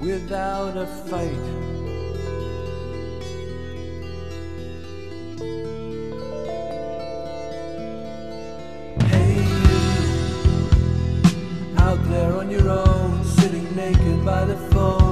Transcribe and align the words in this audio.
Without 0.00 0.76
a 0.76 0.86
fight. 0.86 1.44
Hey, 9.10 9.34
you 9.34 9.78
out 11.78 12.02
there 12.08 12.32
on 12.34 12.50
your 12.50 12.68
own, 12.70 13.24
sitting 13.24 13.76
naked 13.76 14.24
by 14.24 14.44
the 14.46 14.56
phone, 14.72 15.09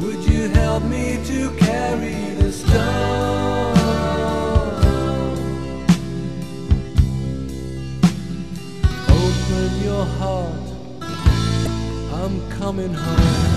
would 0.00 0.24
you 0.24 0.48
help 0.48 0.82
me 0.84 1.18
to 1.24 1.50
carry 1.56 2.34
the 2.34 2.52
stone? 2.52 3.74
Open 9.08 9.82
your 9.82 10.04
heart, 10.04 10.68
I'm 12.12 12.50
coming 12.50 12.94
home. 12.94 13.47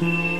Hey 0.00 0.38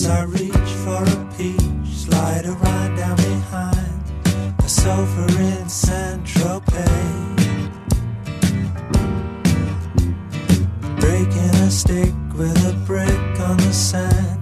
As 0.00 0.06
I 0.06 0.22
reach 0.26 0.70
for 0.84 1.02
a 1.02 1.34
peach, 1.36 1.88
slide 1.88 2.46
a 2.46 2.52
ride 2.52 2.96
down 2.96 3.16
behind 3.16 4.56
the 4.58 4.68
sofa 4.68 5.26
in 5.42 5.68
Saint 5.68 6.22
Tropez. 6.22 7.70
Breaking 11.00 11.54
a 11.66 11.70
stick 11.72 12.14
with 12.36 12.56
a 12.64 12.74
brick 12.86 13.40
on 13.40 13.56
the 13.56 13.72
sand, 13.72 14.37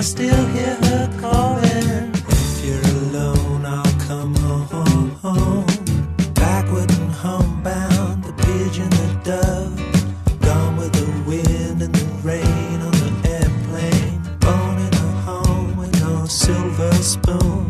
I 0.00 0.02
still 0.02 0.46
hear 0.46 0.76
her 0.76 1.18
calling. 1.20 2.10
If 2.14 2.64
you're 2.64 2.80
alone, 2.80 3.66
I'll 3.66 4.00
come 4.08 4.34
home. 4.34 5.66
Backward 6.32 6.90
and 6.90 7.12
homebound, 7.12 8.24
the 8.24 8.32
pigeon, 8.32 8.88
the 8.88 9.20
dove. 9.24 10.40
Gone 10.40 10.78
with 10.78 10.94
the 10.94 11.04
wind 11.28 11.82
and 11.82 11.94
the 11.94 12.06
rain 12.26 12.80
on 12.80 12.92
the 12.92 13.12
airplane. 13.28 14.22
Born 14.38 14.78
in 14.78 14.94
a 14.94 15.10
home 15.28 15.76
with 15.76 15.92
no 16.00 16.24
silver 16.24 16.94
spoon. 16.94 17.69